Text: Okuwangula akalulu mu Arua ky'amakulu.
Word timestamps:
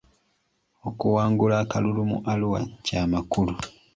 Okuwangula 0.89 1.55
akalulu 1.63 2.01
mu 2.11 2.17
Arua 2.31 2.61
ky'amakulu. 2.85 3.53